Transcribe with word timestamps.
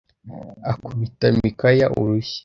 akubita 0.71 1.27
Mikaya 1.39 1.85
urushyi 2.01 2.37